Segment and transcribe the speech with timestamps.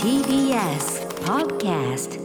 [0.00, 2.20] TBS Podcast.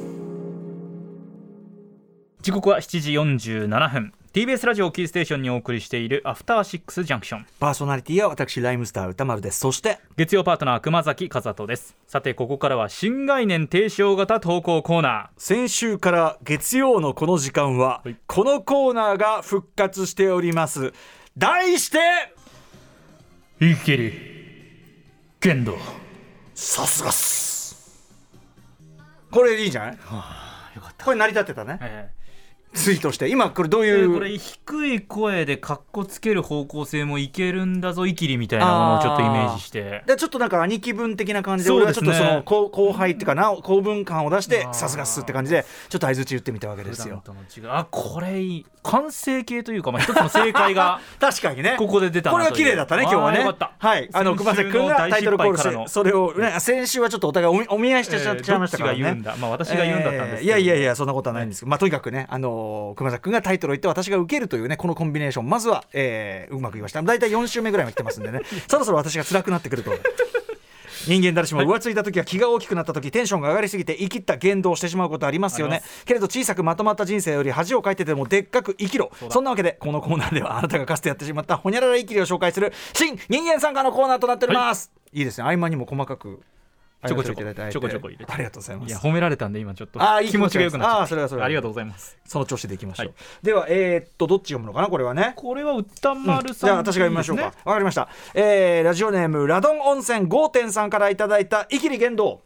[2.42, 4.14] 時刻は7時47分。
[4.34, 9.60] TBS ラジオキーステーションにお送りしているアフターシックスジャンクションパーソナリティは私ライムスター歌丸です。
[9.60, 11.96] そして月曜パートナー熊崎和人です。
[12.06, 18.18] さてここからは新概念提唱型投稿コーナ先週から月曜のこの時間は、はい。
[18.28, 20.92] このコーナーが復活しております。
[21.38, 24.14] 題してー生きる
[25.40, 25.78] 剣道
[26.56, 27.76] さすがっす。
[29.30, 29.92] これいいじゃない？
[29.92, 29.98] よ
[30.82, 31.06] かった。
[31.06, 31.78] これ成り立ってたね。
[31.82, 32.10] え
[32.76, 33.30] ツイートして。
[33.30, 40.04] 今これどうーいう、これ低い声でカッコつける方向性もいけるんだぞイキリみたいなものをちょっとイメージして。
[40.06, 47.24] でちょっとなんか兄貴分的な感じでそう俺はちょっとその後後輩っていうかな公文感を出してさすがっすって感じでちょっと相づち言ってみたわけですよ。
[47.70, 48.66] あこれいい。
[48.84, 51.76] 完成形というか、まあ、一つの正解が 確かにね。
[51.80, 53.44] ここで出たなこれは綺麗だったね今日はね。
[53.80, 54.10] はい。
[54.14, 59.36] あの熊崎君がタイトルコールしてそれを、ね、先週はちょっとお互いお見お見合いしてしえーちゃいましたからね、どっちが言うんだ？
[59.40, 65.50] まあ私が言うんだったんですいやいやいやそんなことはないんですけど、まあとにかくねあのー熊崎君がタイトルを言って私が受けるというねこのコンビネーション。
[65.50, 68.42] まずは、えーうまくいきました大体4週目ぐらいは来てますんでね。
[68.68, 69.92] そろそろ私が辛くなってくると。
[71.08, 75.84] 人間誰しも浮ついた時は気が大きくなった時テンションが上がりすぎて生きった言動をしてしまうことありますよね。
[76.06, 79.12] けれど小さくまとまった人生より恥をかいててもでっかく生きろ。
[79.30, 85.44] そんなわけでこのコーナーではあなたがかつてやってしまったほにゃらら生きりを紹介する新人間参加のコーナーとなっております、い、いですね。
[85.44, 86.42] 合間にも細かく
[87.08, 87.42] ちょこちょこ。
[87.44, 88.32] ちょこちょこ入れて。
[88.32, 88.90] ありがとうございます。
[88.90, 91.02] いや褒められたんで今ちょっとあーいい気持ちが良くなっちゃった。
[91.02, 91.46] あーそれはそれは。
[91.46, 92.18] ありがとうございます。
[92.26, 93.16] その調子でいきましょう、はい。
[93.44, 95.34] ではえーっとどっち読むのかなこれはね。
[95.36, 97.54] これは歌丸さん、じゃあ私が読みましょうか。
[97.64, 102.42] わ、かりました、えーラジオネームラドン温泉5.3さんからいただいたイキリ言動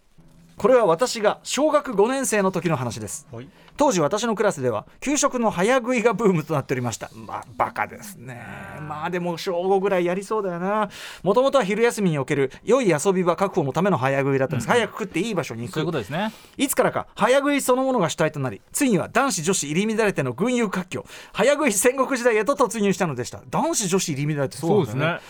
[0.59, 3.25] これは私が小学5年生の時の話です。
[3.31, 3.47] はい。
[3.77, 7.09] 当時私のクラスでは給食の早食いがブームとなっておりました。
[7.15, 8.45] まあバカですね。
[8.85, 10.89] まあでも小5ぐらいやりそうだよな。
[11.23, 15.75] もともとは昼休みにおける良い遊び場確保のための早食いだったんです、早く食っていい場所に行く。
[15.75, 16.33] そういうことですね。
[16.57, 21.05] いつからか早食いそのものが主体となりついには男子女子入り乱れての群雄割拠。
[21.31, 23.41] 早食い戦国時代へと突入したのでした。
[23.49, 25.21] 男子女子入り乱れてそうなんだよね。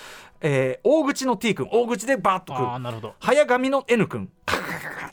[0.42, 3.14] えー大口の T 君大口でバーッとくるああなるほど。
[3.20, 4.54] 早髪の N 君あ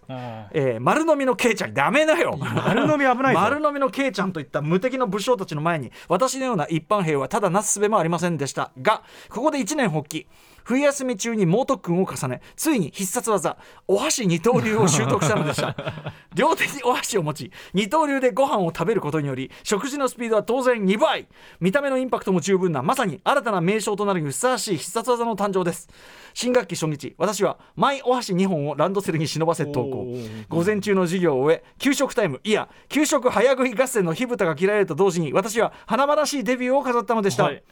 [0.08, 2.36] えー丸飲みのケイちゃんダメだよ。
[2.38, 3.40] 丸飲み危ないぞ。
[3.40, 10.26] 丸飲みのケイちゃんといった無敵の武将たちの前に私のような一般兵はただなすすべもありませんでしたがここで一年発起
[10.66, 13.56] 冬休み中に猛特訓を重ねついに必殺技
[13.86, 15.76] お箸二刀流を習得したのでした。
[16.34, 21.28] 両手にお箸を持ち二刀流でご飯を食べることにより食事のスピードは当然2倍。
[21.60, 25.88] 見た目のインパクトも十分なまさに新たな名称となるにふさわしい必殺技の誕生です。
[26.34, 30.08] 新学期初日私はマイお箸2本をランドセルに忍ばせ投稿。
[30.48, 37.62] 午前中の授業を終え給食タイムいや給食早食い合戦の火蓋が切られると同時に私は華々しいデビューを飾ったのでした、はい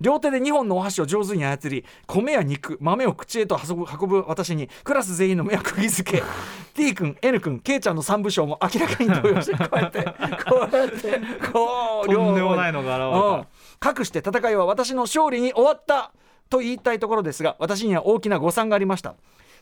[0.00, 6.22] 両手で2本のお箸を上手に操り米や肉豆を口へと運ぶ運ぶ私にクラス全員の目を釘付け
[6.74, 10.04] T 君 N 君 K ちゃんの3部将も明らかに動揺してこうやって
[10.48, 11.20] こうやって
[11.52, 13.26] こうとんでもないのが現れた。
[13.36, 13.46] うん。
[13.78, 16.12] かくして戦いは私の勝利に終わった
[16.48, 19.14] と言いたいところですが私には大きな誤算がありました。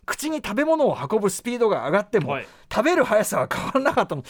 [0.06, 2.46] 口に食べ物を運ぶスピードが上がっても、はい。
[2.72, 4.22] 食べる速さは変わらなかったの。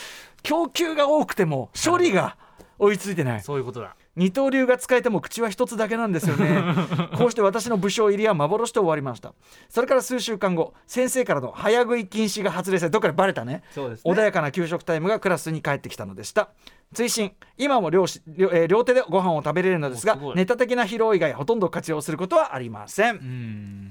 [0.42, 2.36] 供給が多くても処理が
[2.78, 3.40] 追いついてない。
[3.40, 6.62] そういうことだ二刀流が使えても口は一つだけなんですよね。
[7.16, 9.34] こうして私の武将入りは幻と終わりました。
[9.68, 13.52] それから数週間後先生からの早食い禁止が発令されどっかでバレたね。
[13.52, 13.62] ね。
[14.04, 16.50] 穏やかな給食タイムがクラスに帰ってきたのでした。
[16.92, 23.14] 追伸今も両し両,、えー両手でご飯を食べれるのですがネタ的な疲労以外ほとんど活用することはありません。
[23.14, 23.90] うん。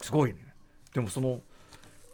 [0.00, 0.38] すごいね。
[0.94, 1.40] でもその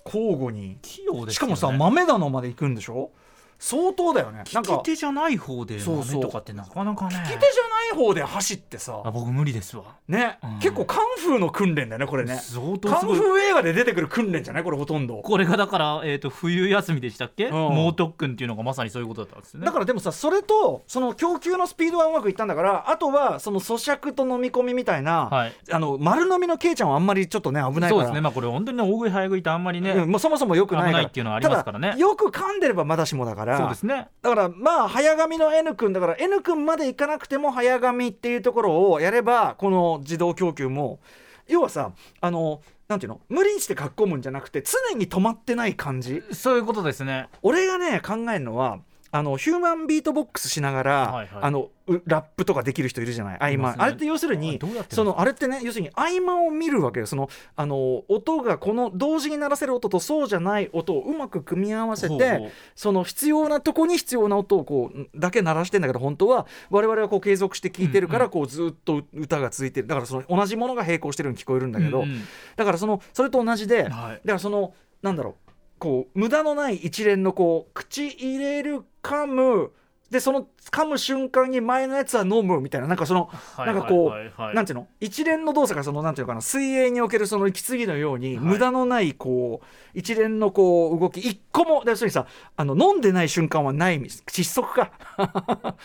[0.04, 0.78] 交互に
[1.26, 1.32] ね。
[1.32, 3.10] しかもさ豆棚まで行くんでしょ？
[3.58, 4.44] 相当だよね。
[4.52, 4.78] なん利か。
[4.78, 7.16] き手じゃない方で豆とかってなかなかね。
[7.16, 9.02] 利き手じゃない方で走ってさ。
[9.04, 9.84] あ僕無理ですわ。
[10.06, 10.58] ね、うん。
[10.60, 12.36] 結構カンフーの訓練だよねこれね。
[12.36, 15.22] 相当カンフー映画で出てくる訓練じゃないこれほとんど。
[15.22, 17.52] これがだから、えー、と冬休みでしたっけ、ん。
[17.52, 19.64] 猛特訓っていうのがまさにそういうことだったんですね。
[19.64, 25.52] だからでもさそれとその供給のスピードはうまくいったんだからあとはその咀嚼と飲み込みみたいな、はい。
[25.72, 27.90] あの丸飲みのケイちゃんはあんまりちょっとね危ないから。
[27.90, 28.20] そうですね。
[28.20, 30.10] まあこれ本当にね大食い早食いってあんまりね、うん。
[30.10, 31.94] もうそもそもよくないっていうのはありますからね。
[31.98, 34.08] よく噛んでればまだしもだからそうですね。
[34.20, 41.00] だからまあ早髪の N 君だから N 君までいかなくても早髪っていうところをやればこの自動供給も
[41.46, 46.22] 要はさあのなんていうの無理して書き込むんじゃなくて常に止まってない感じ。
[46.32, 47.28] そういうことですね。
[47.42, 48.80] 俺がね考えるのは
[49.10, 51.42] あのヒューマンビートボックスしながら、はいはい。
[51.42, 53.56] あのうラップとかできる人いるじゃない？
[53.56, 54.60] 合間、ねあれって要するあに
[54.90, 57.06] そのあれってね要するに合間を見るわけよ。
[57.06, 69.86] そのあの音がこの同時に鳴らせる音とそうじゃない音をうまく組み合わせてその必要なとこに必要な音をこうだけ鳴らしてんだけど本当は我々はこう継続して聴いてるからこうずっと歌が続いてる。
[69.86, 72.20] だからその同じものが並行してるように聞こえるんだけど、うんうん。
[72.56, 74.16] だからそのそれと同じで、だはい。
[74.16, 75.47] からそのなんだろう
[75.78, 79.72] こう無駄のない一連のこう口入れる噛む
[80.10, 84.24] でその噛む瞬間に前のやつは飲むみたいななんかそのはいなんかこうはい。
[84.24, 84.88] はいはいなんていうの？
[85.00, 86.40] 一連の動作がそのなんていうのかな？
[86.40, 92.26] 水泳におけるその息継ぎのように、はい無駄のないこう一連のこう動き一個も要するにさ
[92.56, 94.92] あの飲んでない瞬間はない窒息か。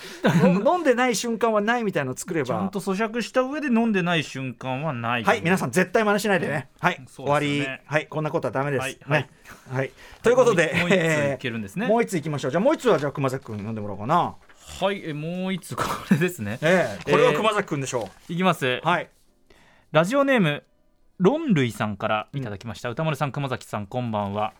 [0.43, 2.47] 飲んでない瞬間はないみたいなのを作れば。
[2.47, 5.23] ちゃんと咀嚼した上で飲んでない瞬間はない。
[5.23, 6.69] はい皆さん絶対真似しないでね。
[6.79, 7.67] はい、そう終わり。
[7.85, 9.29] はいこんなことはダメです、はいね。
[9.71, 9.91] はい、
[10.21, 11.87] ということでもう一えーいけるんですね。
[11.87, 12.51] もう一ついきましょう。
[12.51, 16.59] じゃあもう一つはじゃあ熊崎君読んでもらおうかなはいえもう一つこれですね。
[16.61, 18.65] ええこれは熊崎君でしょいきます。
[18.65, 19.09] う、はい。
[19.91, 20.63] ラジオネーム
[21.19, 24.53] ロンルイさんからいただきました、歌丸さん熊崎さんこんばんは。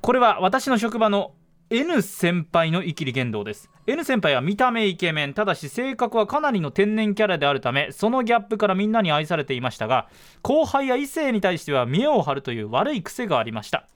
[0.00, 1.32] これは私の職場の
[1.70, 3.68] N 先輩の生きり言動です。
[3.86, 5.34] N 先輩は見た目イケメン。
[5.34, 10.08] ただし性格はかなりの天然キャラであるためそのギャップからみんなに愛されていましたが
[10.42, 13.88] 後輩や異性に対しては見栄を張るという悪い癖がありました。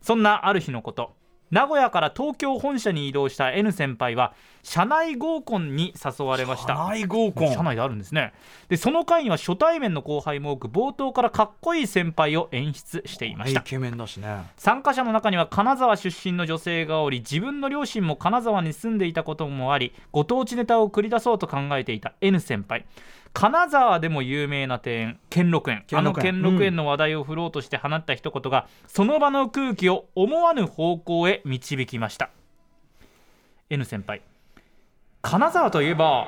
[0.00, 1.14] そんなある日のこと
[1.50, 4.34] 名古屋から東京本社に移動した N 先輩は
[4.64, 6.74] 社内合コンに誘われました。
[6.74, 7.52] 社内合コン？
[7.52, 8.32] 社内であるんですね。
[8.68, 13.60] でその会には初対面の後輩も多く冒頭からかっこいい先輩を演出していました。
[13.60, 14.42] イケメンだしね。
[14.56, 22.86] 参加者の中には金沢出身の女性がおり自分の両親も金沢に住んでいたこともありご当地ネタを繰り出そうと考えていた N 先輩
[23.36, 25.84] 金沢でも有名な庭園兼六園。
[25.86, 26.30] 兼六園。
[26.30, 32.30] あの兼六園の話題を振ろうとして放った一言が、その場の空気を思わぬ方向へ導きました。
[33.68, 34.22] N 先輩。
[35.20, 36.26] 金沢といえば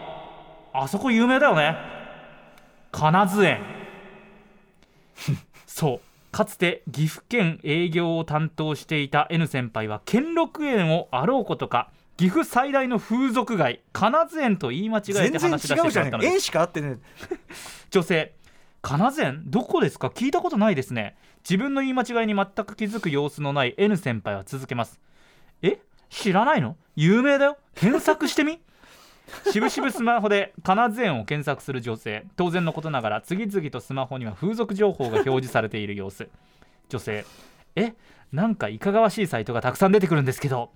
[0.74, 1.78] あそこ有名だよね。
[2.92, 3.62] 金津園。
[5.66, 6.00] そう。
[6.30, 16.34] かつて岐阜県営業を担当していた N 先輩は兼六園をあろうことか岐阜最大の風俗街金津園と言い間違えて話し出してしまったのです。
[16.34, 16.98] 縁しか合ってね
[17.90, 18.34] 女性
[18.82, 20.08] 金津園どこですか？
[20.08, 21.16] 聞いたことないですね。
[21.48, 25.00] 自分の言い間違いに全く気づく様子のない N 先輩は続けます。
[25.62, 25.78] え？
[26.10, 26.76] 知らないの？
[26.96, 27.56] 有名だよ。
[27.76, 28.60] 検索してみ。
[29.52, 32.24] しぶしぶスマホで金津園を検索する女性。
[32.34, 36.28] 当然のことながら次々とスマホには風俗情報が表示されている様子。
[36.88, 37.24] 女性
[37.76, 37.94] え？
[38.32, 40.72] なんかいかがわしいサイトがたくさん出てくるんですけど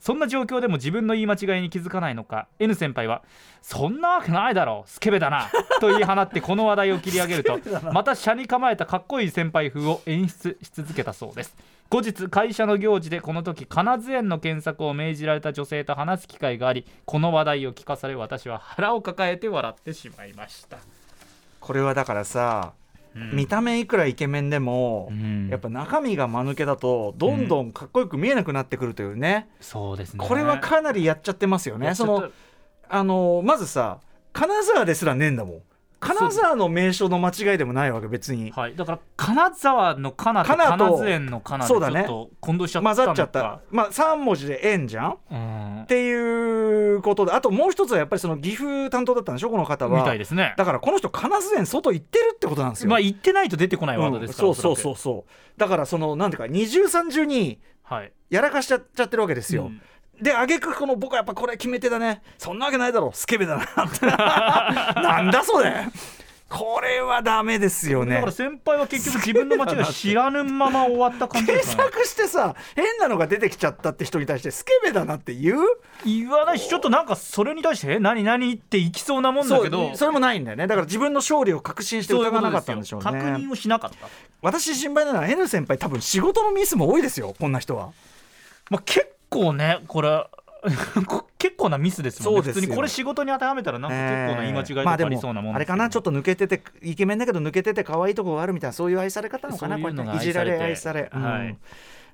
[0.00, 3.22] そんな状況でも自分の言い間違いに気づかないのか？N 先輩は
[3.62, 5.48] 「そんなわけないだろうスケベだな」
[5.80, 7.58] と言い放ってこの話題を切り上げると
[7.92, 11.56] また車に構えたかっこいい先輩風を演出し続けたそうです。
[11.90, 20.76] 後日会社の行事でこの時金津園の検索を命じられた女性と話す機会がありこの話題を聞かされ私は腹を抱えて笑ってしまいました、
[21.60, 22.74] これはだからさ
[23.14, 23.30] うん。
[23.32, 25.48] 見た目いくらイケメンでもうん。
[25.48, 29.48] やっぱ中身が間抜けだとどんどんかっこよく見えなくなってくるというね。
[29.60, 30.24] そうですね。
[30.26, 31.94] これはかなりやっちゃってますよね。
[31.94, 32.30] その
[32.88, 34.00] あのまずさ
[34.32, 35.62] 金沢ですらねえんだもん
[36.00, 42.02] 金沢の名所の間違いでもないわけ別にはい、だから金沢の金と金津園の金でちょそうだね。
[42.02, 43.02] っと混同しちゃったのか。
[43.02, 43.60] 混ざっちゃった。
[43.70, 45.18] まあ3文字で円じゃん？
[45.30, 45.82] うん。
[45.82, 49.98] っていうことであともう一つはやっぱりその岐阜担当だったんでしょこの方は。
[49.98, 50.54] みたいですね。
[50.56, 55.60] だからこの人金津園外行ってるってことなんですよ、まあ言ってないと出てこないワードですから、うんそうそうそううそう。
[55.60, 58.12] だからそのなんていうか二重三重にはい。
[58.30, 59.80] やらかしちゃっちゃってるわけですよ、うん
[60.20, 62.22] で挙句この僕はやっぱこれ決め手だね。
[62.38, 63.62] そんなわけないだろスケベだな。
[63.84, 65.88] っ てなんだそれ。
[66.50, 68.14] これはダメですよね。
[68.14, 75.60] だから先輩は結局自分の間違い知らぬまま終わった感じで検すかね索してさ変なのが出てきちゃったって人に対してスケベだなって言う？
[76.06, 79.94] 言わないしちょっとなんかそれに対してえ何何っていきそうなもんだけど。
[79.94, 80.66] それもないんだよね。
[80.66, 83.04] だから自分の勝利を確信して疑わなかったんでしょうね。
[83.04, 84.08] 確認をしなかった、
[84.40, 87.90] 私心配なのは N 先輩多分仕事のミスも多いですよこんな人は。
[88.70, 90.26] まあ、結構ねこれ
[91.06, 92.42] こ 結構なミスですもんね。
[92.42, 95.88] 普通にこれ仕事に当てはめたらなんか結構な言い間違いとかありそうなもんあれかな？
[95.88, 99.76] ちょっと抜けててイケメンだけど抜けてて可愛いとこがあるみたいなそういう愛され方なのかな？
[99.78, 101.22] そういうのがこやっていじられ愛愛さされ、うん。
[101.22, 101.56] はい。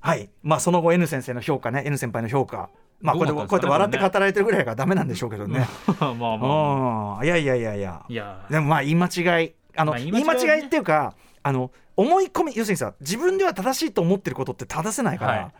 [0.00, 0.30] はい。
[0.42, 1.82] まあその後 N 先生の評価ね。
[1.86, 2.68] N 先輩の評価。
[3.00, 5.66] まあこうやってどうなこうやって笑って語られてるぐらいがダメなんでしょうけどね。
[5.98, 8.02] まあまあいやいやいやいや。
[8.08, 8.44] いや。
[8.50, 9.54] でもまあ言い間違い。
[9.76, 12.52] あの、まあ言言い間違いっていうかあの思い込み。
[12.54, 15.52] 要するにさ自分では正しいと思ってることって正せないから、はい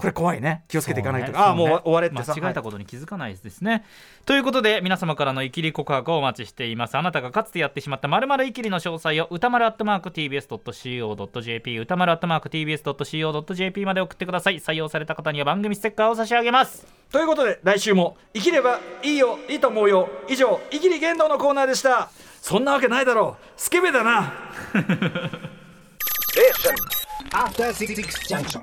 [0.00, 0.64] これ怖いね。
[0.66, 1.38] 気をつけていかないと、ね。
[1.38, 3.84] ああもう終われってさ間違えたことに気づかないですね、
[4.24, 6.96] ということで皆様からのイキリ告白をお待ちしています。
[6.96, 14.56] あなたがかつてやってしまったまるまるイキリの詳細を歌丸アットマーク TBS.CO.JP 歌丸アットマーク TBS.CO.JP まで送ってください。
[14.56, 16.86] 採用された方には番組ステッカーを差し上げます。
[17.12, 22.10] ということで来週も生きればいいよいいと思うよ以上生きり言動のコーナーでした。
[22.40, 23.44] そんなわけないだろう。
[23.56, 24.32] スケベだな。
[27.32, 27.94] After Six
[28.28, 28.58] Junction.